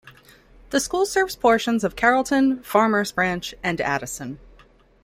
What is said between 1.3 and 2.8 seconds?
portions of Carrollton,